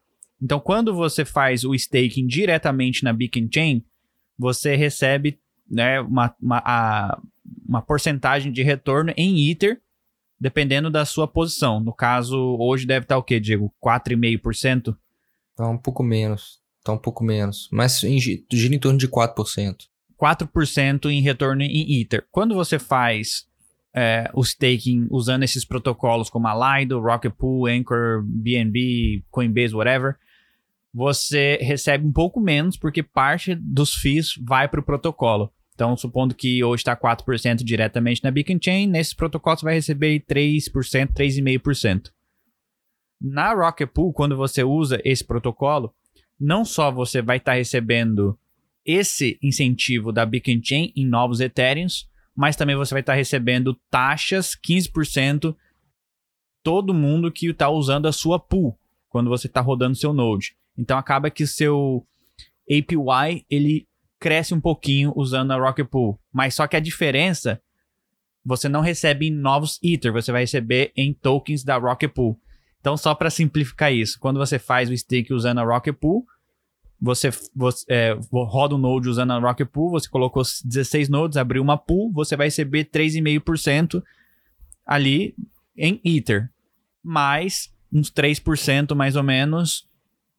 [0.42, 3.84] Então, quando você faz o staking diretamente na Beacon Chain,
[4.38, 7.20] você recebe né, uma, uma, a,
[7.68, 9.82] uma porcentagem de retorno em Ether
[10.40, 11.80] dependendo da sua posição.
[11.80, 13.74] No caso, hoje deve estar o quê, Diego?
[13.84, 14.96] 4,5%?
[15.56, 16.62] Tá um pouco menos.
[16.88, 17.67] Tá um pouco menos.
[17.69, 19.76] Mas gira em torno de 4%.
[20.17, 22.26] 4% em retorno em Ether.
[22.32, 23.45] Quando você faz
[23.93, 30.15] é, o staking usando esses protocolos como a Lido, Rocket Pool, Anchor, BNB, Coinbase, whatever,
[30.93, 35.52] você recebe um pouco menos porque parte dos FIIs vai para o protocolo.
[35.76, 40.23] Então, supondo que hoje está 4% diretamente na Beacon Chain, nesses protocolos você vai receber
[40.26, 40.71] 3%,
[41.13, 42.12] 3,5%.
[43.21, 45.93] Na Rocket Pool, quando você usa esse protocolo,
[46.39, 48.38] não só você vai estar tá recebendo
[48.86, 53.73] esse incentivo da Beacon Chain em novos Ethereums, mas também você vai estar tá recebendo
[53.89, 55.56] taxas 15%
[56.63, 58.78] todo mundo que está usando a sua pool
[59.10, 60.56] quando você está rodando seu node.
[60.78, 62.06] Então acaba que seu
[62.69, 63.88] APY ele
[64.19, 67.62] cresce um pouquinho usando a Rocket Pool, mas só que a diferença
[68.43, 72.39] você não recebe em novos Ether, você vai receber em tokens da Rocket Pool.
[72.80, 76.26] Então só para simplificar isso, quando você faz o stake usando a Rocket Pool,
[77.00, 81.62] você, você é, roda um node usando a Rocket Pool, você colocou 16 nodes, abriu
[81.62, 84.02] uma pool, você vai receber 3,5%
[84.86, 85.36] ali
[85.76, 86.50] em Ether,
[87.04, 89.88] mais uns 3% mais ou menos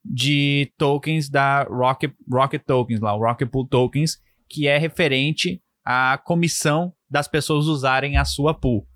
[0.04, 6.18] de tokens da Rocket, Rocket Tokens, lá, o Rocket Pool Tokens, que é referente à
[6.18, 8.86] comissão das pessoas usarem a sua pool.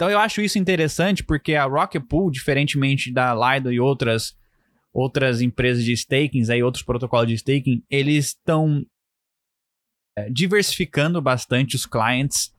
[0.00, 4.34] Então eu acho isso interessante porque a Rocket Pool, diferentemente da Lido e outras
[4.94, 8.82] outras empresas de staking, aí outros protocolos de staking, eles estão
[10.16, 12.50] é, diversificando bastante os clients,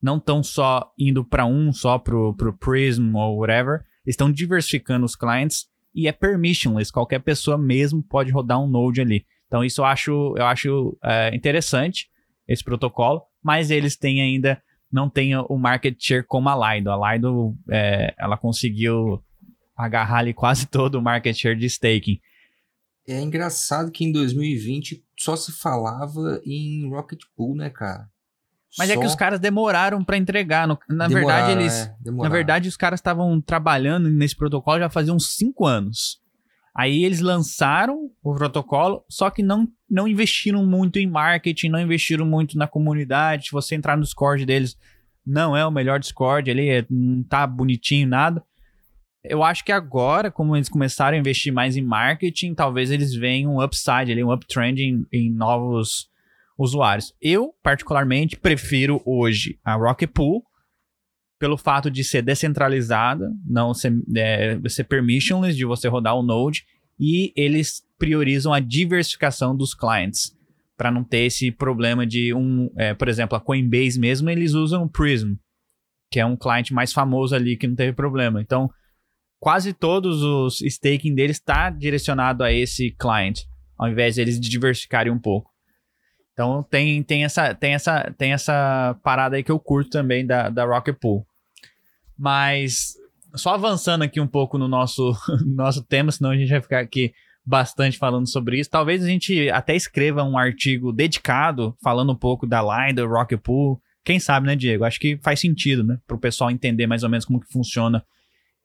[0.00, 5.14] não estão só indo para um, só pro, pro Prism ou whatever, estão diversificando os
[5.14, 9.26] clients e é permissionless, qualquer pessoa mesmo pode rodar um node ali.
[9.48, 12.08] Então isso eu acho, eu acho é, interessante,
[12.48, 16.90] esse protocolo, mas eles têm ainda, não tem o market share como a Lido.
[16.90, 19.22] A Lido, é, ela conseguiu
[19.76, 22.20] agarrar ali quase todo o market share de staking.
[23.08, 28.08] É engraçado que em 2020 só se falava em Rocket Pool, né, cara?
[28.78, 28.94] Mas só...
[28.94, 30.68] é que os caras demoraram para entregar.
[30.68, 31.74] No, na demoraram, verdade, eles.
[32.06, 36.20] É, na verdade, os caras estavam trabalhando nesse protocolo já fazia uns 5 anos.
[36.74, 42.24] Aí eles lançaram o protocolo, só que não, não investiram muito em marketing, não investiram
[42.24, 43.46] muito na comunidade.
[43.46, 44.76] Se você entrar no Discord deles,
[45.26, 48.44] não é o melhor Discord ali, é, não tá bonitinho, nada
[49.22, 53.56] eu acho que agora, como eles começaram a investir mais em marketing, talvez eles venham
[53.56, 56.08] um upside ali, um uptrend em, em novos
[56.56, 57.14] usuários.
[57.20, 60.44] Eu, particularmente, prefiro hoje a Rocket Pool
[61.40, 66.66] pelo fato de ser descentralizada, não ser, é, ser permissionless, de você rodar o Node,
[66.98, 70.36] e eles priorizam a diversificação dos clients,
[70.76, 74.82] para não ter esse problema de um, é, por exemplo, a Coinbase mesmo, eles usam
[74.82, 75.32] o Prism,
[76.10, 78.42] que é um cliente mais famoso ali que não teve problema.
[78.42, 78.70] Então,
[79.38, 83.40] quase todos os staking deles está direcionado a esse client,
[83.78, 85.50] ao invés de eles diversificarem um pouco.
[86.32, 90.48] Então tem, tem, essa, tem, essa, tem essa parada aí que eu curto também da,
[90.48, 91.26] da Rocket Pool.
[92.20, 92.98] Mas
[93.34, 97.14] só avançando aqui um pouco no nosso, nosso tema, senão a gente vai ficar aqui
[97.42, 98.68] bastante falando sobre isso.
[98.68, 103.40] Talvez a gente até escreva um artigo dedicado falando um pouco da Line, do Rocket
[103.40, 103.80] Pool.
[104.04, 104.84] Quem sabe, né, Diego?
[104.84, 105.98] Acho que faz sentido, né?
[106.06, 108.04] Para o pessoal entender mais ou menos como que funciona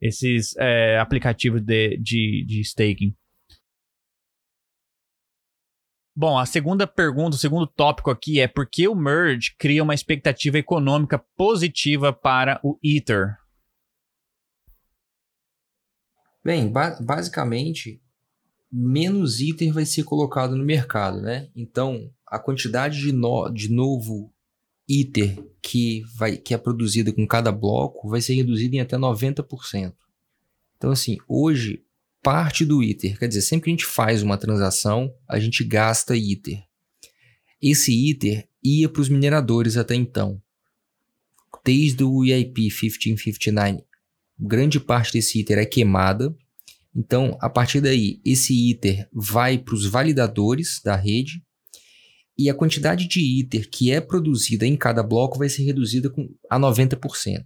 [0.01, 3.15] esses é, aplicativos de, de, de staking.
[6.13, 9.93] Bom, a segunda pergunta, o segundo tópico aqui é por que o Merge cria uma
[9.93, 13.44] expectativa econômica positiva para o Ether?
[16.45, 17.99] Bem, ba basicamente,
[18.71, 21.49] menos Ether vai ser colocado no mercado, né?
[21.55, 24.31] Então, a quantidade de, no de novo
[24.87, 29.91] ITER que, vai, que é produzida com cada bloco vai ser reduzida em até 90%.
[30.77, 31.83] Então, assim, hoje,
[32.21, 36.15] parte do ITER, quer dizer, sempre que a gente faz uma transação, a gente gasta
[36.15, 36.63] ITER.
[37.59, 40.39] Esse ITER ia para os mineradores até então.
[41.63, 43.83] Desde o EIP 1559,
[44.39, 46.35] grande parte desse ITER é queimada.
[46.95, 51.43] Então, a partir daí, esse ITER vai para os validadores da rede
[52.37, 56.29] e a quantidade de ITER que é produzida em cada bloco vai ser reduzida com,
[56.49, 57.45] a 90%.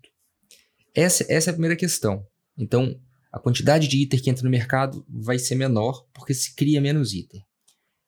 [0.95, 2.25] Essa, essa é a primeira questão.
[2.58, 2.99] Então,
[3.32, 7.13] a quantidade de ITER que entra no mercado vai ser menor porque se cria menos
[7.13, 7.43] ITER.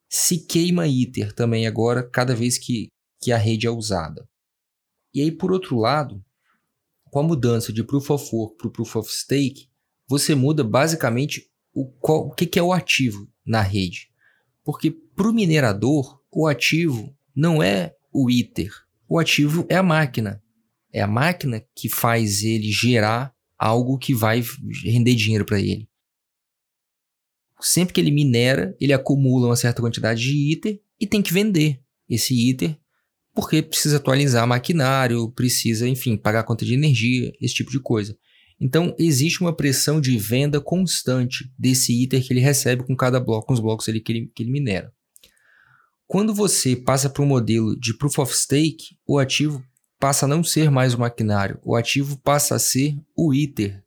[0.10, 2.88] Se queima ITER também agora cada vez que,
[3.22, 4.28] que a rede é usada.
[5.13, 6.24] E aí, por outro lado,
[7.12, 9.67] com a mudança de Proof of Work para o Proof of Stake,
[10.08, 14.10] você muda basicamente o, qual, o que, que é o ativo na rede.
[14.63, 18.71] Porque para o minerador, o ativo não é o ITER.
[19.10, 20.41] O ativo é a máquina.
[20.91, 24.41] É a máquina que faz ele gerar algo que vai
[24.84, 25.89] render dinheiro para ele.
[27.60, 31.82] Sempre que ele minera, ele acumula uma certa quantidade de ITER e tem que vender
[32.10, 32.81] esse ITER
[33.34, 38.17] porque precisa atualizar maquinário, precisa, enfim, pagar conta de energia, esse tipo de coisa.
[38.60, 43.48] Então, existe uma pressão de venda constante desse ITER que ele recebe com cada bloco,
[43.48, 44.94] com os blocos ali que ele, que ele minera.
[46.06, 49.63] Quando você passa para um modelo de Proof of Stake, o ativo
[49.98, 53.82] passa a não ser mais o maquinário, o ativo passa a ser o ITER.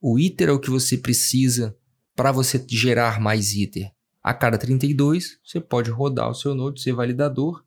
[0.00, 1.76] O ITER é o que você precisa
[2.14, 3.90] para você gerar mais ITER.
[4.22, 7.62] A cada 32, você pode rodar o seu node, ser validador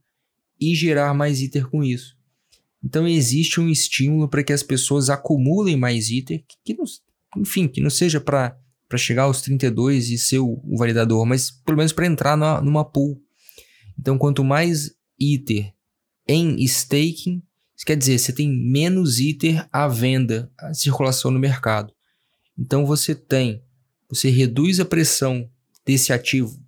[0.59, 2.17] e gerar mais ITER com isso.
[2.83, 6.85] Então existe um estímulo para que as pessoas acumulem mais ITER, que, que não,
[7.37, 8.57] enfim, que não seja para
[8.95, 12.85] chegar aos 32 e ser o, o validador, mas pelo menos para entrar na, numa
[12.85, 13.21] pool.
[13.99, 15.73] Então quanto mais ITER
[16.27, 17.41] em staking,
[17.75, 21.93] isso quer dizer, você tem menos ITER à venda, à circulação no mercado.
[22.57, 23.63] Então você tem,
[24.09, 25.49] você reduz a pressão
[25.85, 26.59] desse ativo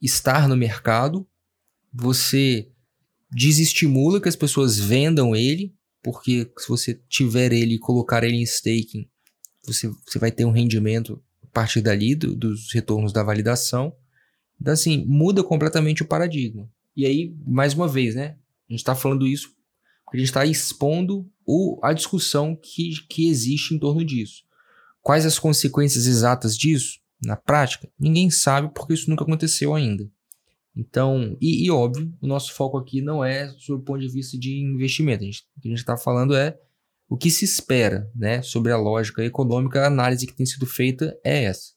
[0.00, 1.26] estar no mercado,
[1.92, 2.71] você
[3.32, 8.42] desestimula que as pessoas vendam ele, porque se você tiver ele e colocar ele em
[8.42, 9.08] staking,
[9.64, 13.94] você, você vai ter um rendimento a partir dali do, dos retornos da validação.
[14.60, 16.68] Então, assim, muda completamente o paradigma.
[16.96, 18.36] E aí, mais uma vez, né?
[18.68, 19.54] A gente está falando isso
[20.12, 24.42] porque a gente está expondo o, a discussão que, que existe em torno disso.
[25.00, 27.00] Quais as consequências exatas disso?
[27.24, 30.06] Na prática, ninguém sabe porque isso nunca aconteceu ainda.
[30.74, 34.38] Então, e, e, óbvio, o nosso foco aqui não é sobre o ponto de vista
[34.38, 35.24] de investimento.
[35.24, 36.58] Gente, o que a gente está falando é
[37.08, 41.14] o que se espera né, sobre a lógica econômica, a análise que tem sido feita
[41.22, 41.74] é essa.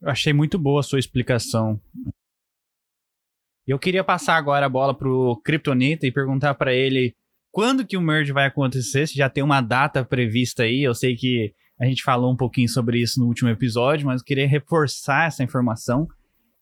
[0.00, 1.80] Eu achei muito boa a sua explicação.
[3.66, 7.14] Eu queria passar agora a bola para o Kryptonita e perguntar para ele
[7.52, 10.82] quando que o merge vai acontecer, se já tem uma data prevista aí.
[10.82, 14.24] Eu sei que a gente falou um pouquinho sobre isso no último episódio, mas eu
[14.24, 16.08] queria reforçar essa informação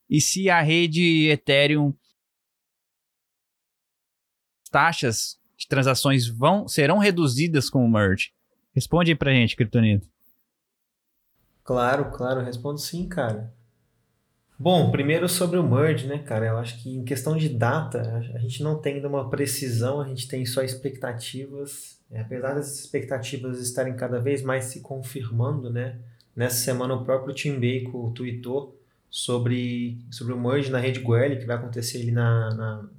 [0.09, 1.93] e se a rede Ethereum
[4.71, 8.31] taxas de transações vão serão reduzidas com o merge?
[8.73, 10.07] Responde aí pra gente, Kryptonito.
[11.63, 13.53] Claro, claro, respondo sim, cara.
[14.59, 16.47] Bom, primeiro sobre o merge, né, cara?
[16.47, 18.01] Eu acho que em questão de data,
[18.33, 21.99] a gente não tem ainda uma precisão, a gente tem só expectativas.
[22.09, 25.99] É, apesar das expectativas estarem cada vez mais se confirmando, né?
[26.35, 31.45] Nessa semana o próprio Tim Bacon tweetou sobre, sobre o merge na rede GoL, que
[31.45, 32.89] vai acontecer ali na, na,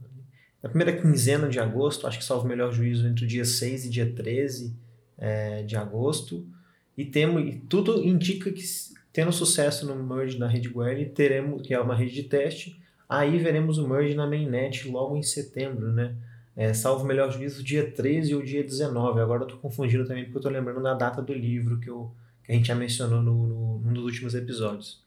[0.63, 3.87] na, primeira quinzena de agosto, acho que salvo o melhor juízo entre o dia 6
[3.87, 4.75] e dia 13
[5.17, 6.47] é, de agosto.
[6.97, 8.63] E, temos, e tudo indica que,
[9.13, 13.39] tendo sucesso no merge na rede GoL, teremos, que é uma rede de teste, aí
[13.39, 16.17] veremos o merge na mainnet logo em setembro, né?
[16.57, 19.21] É, salvo o melhor juízo, dia 13 ou dia 19.
[19.21, 22.13] Agora eu tô confundindo também porque eu tô lembrando da data do livro que, eu,
[22.43, 25.07] que a gente já mencionou no, no, num dos últimos episódios.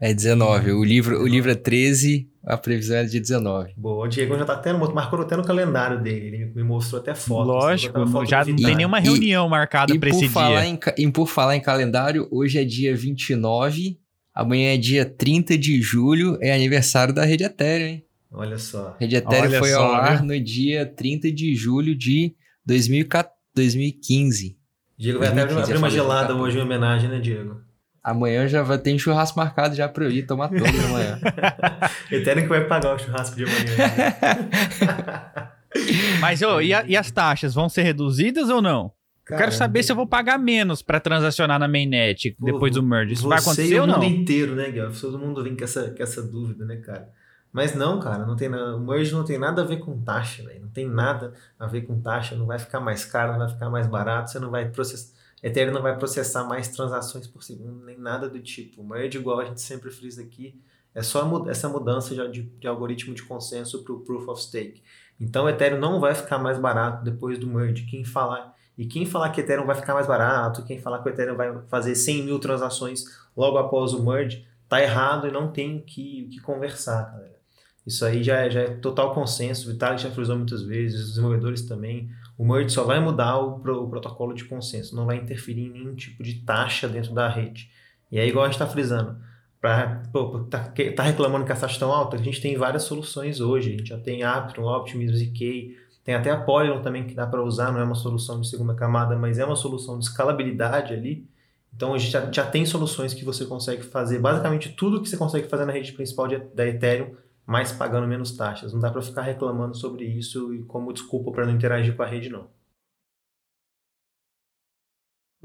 [0.00, 0.72] É 19.
[0.72, 3.72] O livro, o livro é 13, a previsão é de 19.
[3.76, 6.26] Boa, o Diego já tá até, marcou até no calendário dele.
[6.26, 7.48] Ele me mostrou até foto.
[7.48, 10.70] Lógico, foto já não tem nenhuma reunião e, marcada para esse falar dia.
[10.70, 13.98] Em, e por falar em calendário, hoje é dia 29,
[14.32, 18.04] amanhã é dia 30 de julho, é aniversário da Rede Ethereum, hein?
[18.30, 18.96] Olha só.
[19.00, 22.34] Rede Ethereum Olha foi só, ao ar no dia 30 de julho de
[22.64, 24.56] 2015.
[24.96, 27.67] Diego vai 2015, até abrir uma gelada hoje em homenagem, né, Diego?
[28.02, 31.18] Amanhã já vai ter churrasco marcado já pra eu ir tomar todo amanhã.
[32.10, 33.76] Eterno que vai pagar o churrasco de amanhã.
[33.76, 35.48] Né?
[36.20, 38.92] Mas oh, e, a, e, as taxas vão ser reduzidas ou não?
[39.24, 42.82] Cara, Quero saber se eu vou pagar menos para transacionar na mainnet pô, depois do
[42.82, 43.12] merge.
[43.12, 43.98] Isso vai acontecer ou não?
[43.98, 44.96] o mundo inteiro, né, Guilherme?
[44.98, 47.10] Todo mundo vem com essa, com essa dúvida, né, cara?
[47.52, 50.42] Mas não, cara, não tem nada, o merge não tem nada a ver com taxa,
[50.42, 50.62] velho.
[50.62, 53.68] Não tem nada a ver com taxa, não vai ficar mais caro, não vai ficar
[53.68, 57.98] mais barato, você não vai processar Ethereum não vai processar mais transações por segundo, nem
[57.98, 58.82] nada do tipo.
[58.82, 60.60] Merge, igual a gente sempre frisa aqui,
[60.94, 64.82] é só essa mudança de, de algoritmo de consenso para o Proof of Stake.
[65.20, 67.86] Então, o Ethereum não vai ficar mais barato depois do merge.
[67.86, 71.08] Quem falar e quem falar que o Ethereum vai ficar mais barato, quem falar que
[71.08, 73.04] o Ethereum vai fazer 100 mil transações
[73.36, 77.38] logo após o merge, tá errado e não tem o que, que conversar, galera.
[77.84, 79.66] Isso aí já é, já é total consenso.
[79.68, 82.08] O Vitalik já frisou muitas vezes, os desenvolvedores também.
[82.38, 85.70] O merge só vai mudar o, pro, o, protocolo de consenso, não vai interferir em
[85.70, 87.68] nenhum tipo de taxa dentro da rede.
[88.12, 89.18] E aí, igual a gente está frisando,
[89.60, 90.02] para
[90.48, 93.74] tá, tá reclamando que a taxa tão alta, a gente tem várias soluções hoje.
[93.74, 97.42] A gente já tem Aptron, Optimism, ZK, tem até a Polygon também que dá para
[97.42, 101.28] usar, não é uma solução de segunda camada, mas é uma solução de escalabilidade ali.
[101.74, 105.16] Então a gente já, já tem soluções que você consegue fazer basicamente tudo que você
[105.16, 107.14] consegue fazer na rede principal de, da Ethereum
[107.48, 108.74] mas pagando menos taxas.
[108.74, 112.06] Não dá para ficar reclamando sobre isso e como desculpa para não interagir com a
[112.06, 112.50] rede, não.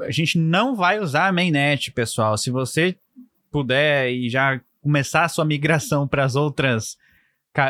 [0.02, 2.38] A gente não vai usar a mainnet, pessoal.
[2.38, 2.98] Se você
[3.50, 6.98] puder e já começar a sua migração para as outras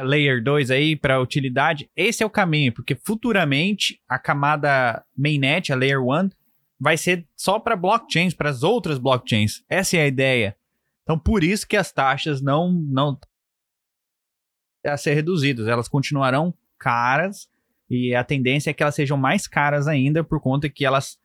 [0.04, 5.76] Layer 2 aí para utilidade, esse é o caminho, porque futuramente a camada mainnet, a
[5.76, 6.32] Layer 1,
[6.80, 9.64] vai ser só para blockchains, para as outras blockchains.
[9.70, 10.58] Essa é a ideia.
[11.04, 13.16] Então, por isso que as taxas não não
[14.86, 17.48] a ser reduzidas, elas continuarão caras
[17.90, 21.18] e a tendência é que elas sejam mais caras ainda por conta que elas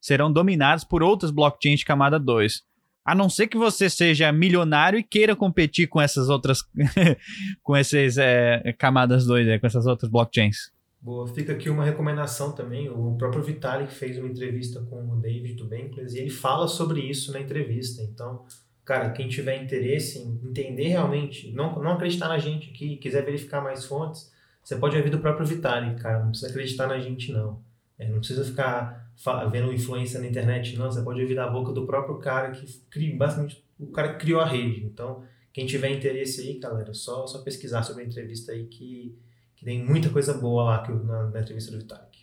[0.00, 2.62] serão dominadas por outras blockchains de camada 2.
[3.04, 6.62] A não ser que você seja milionário e queira competir com essas outras.
[7.62, 10.70] com essas é, camadas 2, é, com essas outras blockchains.
[11.00, 12.88] Boa, fica aqui uma recomendação também.
[12.88, 17.00] O próprio Vitalik fez uma entrevista com o David do Bankless e ele fala sobre
[17.00, 18.00] isso na entrevista.
[18.02, 18.44] Então,
[18.84, 23.60] cara, quem tiver interesse em entender realmente, não, não acreditar na gente aqui, quiser verificar
[23.60, 26.20] mais fontes, você pode ouvir do próprio Vitalik, cara.
[26.20, 27.60] Não precisa acreditar na gente, não.
[27.98, 29.10] É, não precisa ficar
[29.50, 30.90] vendo influência na internet, não.
[30.90, 34.40] Você pode ouvir da boca do próprio cara que cria, basicamente, o cara que criou
[34.40, 34.84] a rede.
[34.84, 39.18] Então, quem tiver interesse aí, galera, só, só pesquisar sobre a entrevista aí que,
[39.56, 42.22] que tem muita coisa boa lá que, na, na entrevista do Vitalik.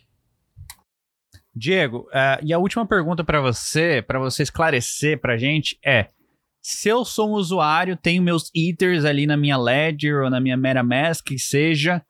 [1.54, 6.08] Diego, uh, e a última pergunta para você, para você esclarecer para gente é:
[6.62, 10.56] se eu sou um usuário, tenho meus Ethers ali na minha Ledger ou na minha
[10.56, 12.02] MetaMask, que seja,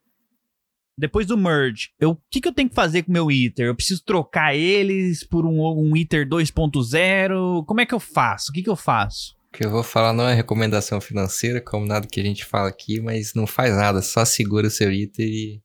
[0.99, 3.67] depois do merge, o que, que eu tenho que fazer com o meu Ether?
[3.67, 7.65] Eu preciso trocar eles por um, um Ether 2.0?
[7.65, 8.51] Como é que eu faço?
[8.51, 9.35] O que, que eu faço?
[9.49, 12.69] O que eu vou falar não é recomendação financeira, como nada que a gente fala
[12.69, 15.63] aqui, mas não faz nada, só segura o seu Ether e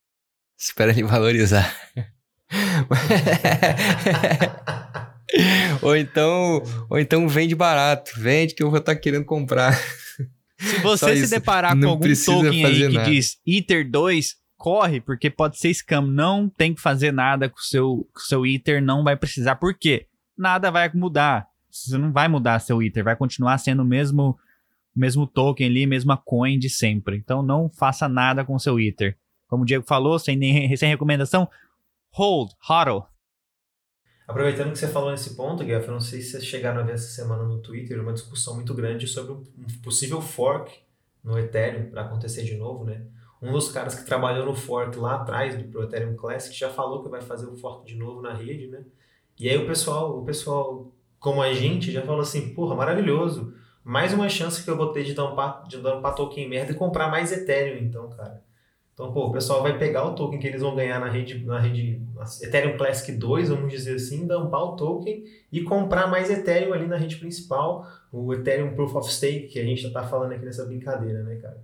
[0.57, 1.75] espera ele valorizar.
[5.81, 9.73] ou então, ou então vende barato, vende que eu vou estar tá querendo comprar.
[10.59, 13.09] Se você se deparar com algum token aí que nada.
[13.09, 16.01] diz Ether 2, corre, porque pode ser scam.
[16.01, 19.55] Não tem que fazer nada com o seu, com seu Ether, não vai precisar.
[19.55, 20.07] Por quê?
[20.37, 21.47] Nada vai mudar.
[21.69, 24.37] Você não vai mudar seu Ether, vai continuar sendo o mesmo,
[24.95, 27.17] mesmo token ali, mesma coin de sempre.
[27.17, 29.17] Então não faça nada com o seu Ether.
[29.47, 31.49] Como o Diego falou, sem, nem, sem recomendação,
[32.11, 33.05] hold, hodl.
[34.27, 36.93] Aproveitando que você falou nesse ponto, Guilherme, eu não sei se vocês chegaram a ver
[36.93, 39.43] essa semana no Twitter uma discussão muito grande sobre um
[39.83, 40.73] possível fork
[41.23, 43.05] no Ethereum para acontecer de novo, né?
[43.39, 47.09] Um dos caras que trabalhou no fork lá atrás do Ethereum Classic já falou que
[47.09, 48.83] vai fazer o fork de novo na rede, né?
[49.39, 53.53] E aí o pessoal, o pessoal, como a gente, já falou assim, porra, maravilhoso.
[53.83, 56.71] Mais uma chance que eu vou ter de dar um, de dar um token merda
[56.71, 58.43] e comprar mais Ethereum, então, cara.
[58.95, 61.59] Então, pô, o pessoal vai pegar o token que eles vão ganhar na rede, na
[61.59, 62.01] rede
[62.41, 65.21] Ethereum Classic 2, vamos dizer assim, dampar o token
[65.51, 69.65] e comprar mais Ethereum ali na rede principal, o Ethereum Proof of Stake, que a
[69.65, 71.61] gente já tá falando aqui nessa brincadeira, né, cara?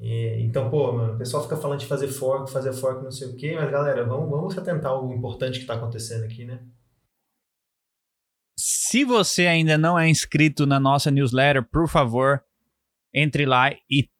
[0.00, 3.28] E, então, pô, mano, o pessoal fica falando de fazer fork, fazer fork, não sei
[3.28, 6.60] o quê, mas galera, vamos, vamos atentar algo importante que está acontecendo aqui, né?
[8.58, 12.42] Se você ainda não é inscrito na nossa newsletter, por favor,
[13.12, 13.72] entre lá,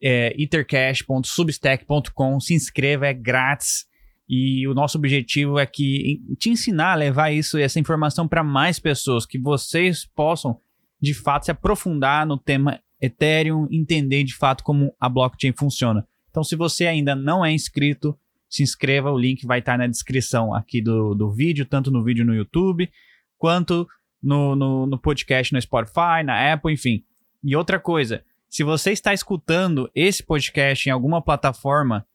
[0.02, 3.88] é, ethercash.substack.com, se inscreva, é grátis.
[4.28, 8.78] E o nosso objetivo é que te ensinar a levar isso, essa informação para mais
[8.78, 10.60] pessoas, que vocês possam
[11.00, 16.06] de fato se aprofundar no tema Ethereum, entender de fato como a blockchain funciona.
[16.30, 18.16] Então, se você ainda não é inscrito,
[18.48, 22.24] se inscreva, o link vai estar na descrição aqui do, do vídeo, tanto no vídeo
[22.24, 22.90] no YouTube,
[23.38, 23.88] quanto
[24.22, 27.04] no, no, no podcast no Spotify, na Apple, enfim.
[27.42, 32.06] E outra coisa, se você está escutando esse podcast em alguma plataforma,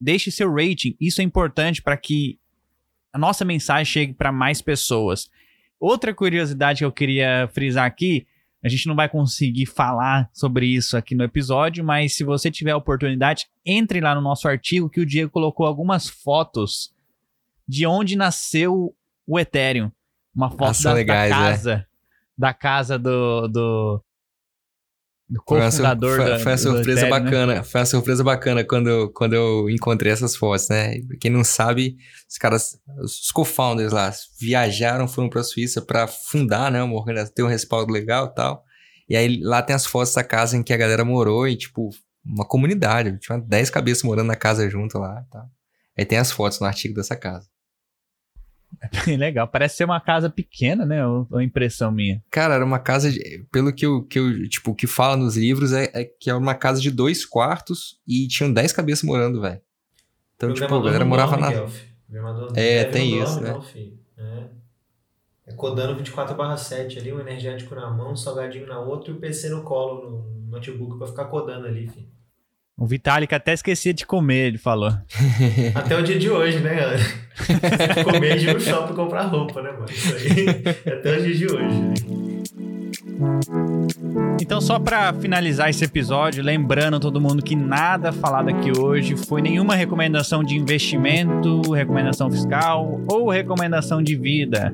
[0.00, 0.96] deixe seu rating.
[1.00, 2.38] Isso é importante para que
[3.12, 5.28] a nossa mensagem chegue para mais pessoas.
[5.78, 8.26] Outra curiosidade que eu queria frisar aqui
[8.66, 12.72] a gente não vai conseguir falar sobre isso aqui no episódio, mas se você tiver
[12.72, 16.92] a oportunidade, entre lá no nosso artigo que o Diego colocou algumas fotos
[17.68, 18.92] de onde nasceu
[19.24, 19.92] o Ethereum.
[20.34, 21.50] Uma foto da, legais, da, é.
[21.50, 21.85] casa.
[22.36, 24.04] Da casa do, do,
[25.28, 27.24] do cofundador foi, foi, a surpresa Ethereum, né?
[27.24, 27.62] bacana, né?
[27.64, 30.94] foi uma surpresa bacana quando eu, quando eu encontrei essas fotos, né?
[31.20, 31.96] Quem não sabe,
[32.30, 37.34] os caras, os co-founders lá viajaram, foram para a Suíça para fundar, né, uma organização,
[37.34, 38.64] ter um respaldo legal, e tal.
[39.08, 41.90] E aí lá tem as fotos da casa em que a galera morou e tipo
[42.24, 45.46] uma comunidade, tinha 10 cabeças morando na casa junto lá, tá?
[45.96, 47.48] Aí tem as fotos no artigo dessa casa.
[48.80, 49.48] É bem legal.
[49.48, 51.06] Parece ser uma casa pequena, né?
[51.06, 52.22] Ou, impressão minha.
[52.30, 55.36] Cara, era uma casa, de, pelo que eu, que eu, tipo, o que fala nos
[55.36, 59.40] livros é, é que é uma casa de dois quartos e tinham dez cabeças morando,
[59.40, 59.60] velho.
[60.36, 61.50] Então, tipo, a galera morava na.
[62.54, 63.58] É, tem isso, né?
[64.18, 64.48] é.
[65.46, 69.20] é codando 24 7 ali, um energético na mão, um salgadinho na outra e o
[69.20, 72.15] PC no colo no notebook pra ficar codando ali, filho.
[72.78, 74.92] O Vitalik até esquecia de comer, ele falou.
[75.74, 77.02] Até o dia de hoje, né, galera?
[78.04, 79.86] comer de ir no shopping comprar roupa, né, mano?
[79.88, 80.92] Isso aí.
[80.92, 81.74] Até o dia de hoje.
[81.74, 81.94] Né?
[84.42, 89.40] Então, só para finalizar esse episódio, lembrando todo mundo que nada falado aqui hoje foi
[89.40, 94.70] nenhuma recomendação de investimento, recomendação fiscal ou recomendação de vida.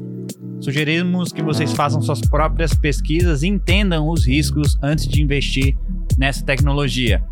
[0.60, 5.76] Sugerimos que vocês façam suas próprias pesquisas e entendam os riscos antes de investir
[6.18, 7.22] nessa tecnologia.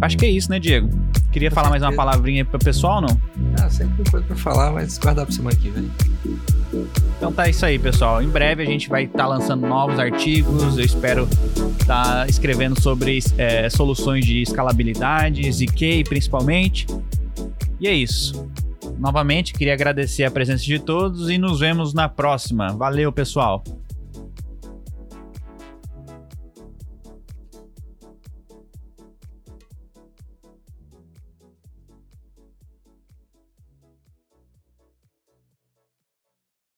[0.00, 0.88] Acho que é isso, né, Diego?
[1.30, 3.20] Queria falar mais uma palavrinha para o pessoal, não?
[3.60, 5.90] Ah, sempre tem coisa para falar, mas guardar para semana que vem.
[7.16, 8.22] Então tá isso aí, pessoal.
[8.22, 10.76] Em breve a gente vai estar tá lançando novos artigos.
[10.76, 11.28] Eu espero
[11.80, 16.86] estar tá escrevendo sobre é, soluções de escalabilidade, ZK principalmente.
[17.80, 18.48] E é isso.
[18.98, 22.68] Novamente, queria agradecer a presença de todos e nos vemos na próxima.
[22.68, 23.64] Valeu, pessoal!